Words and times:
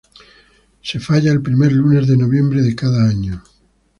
Se 0.81 0.99
falla 0.99 1.31
el 1.31 1.43
primer 1.43 1.71
lunes 1.71 2.07
de 2.07 2.17
noviembre 2.17 2.63
de 2.63 2.75
cada 2.75 3.07
año. 3.07 3.43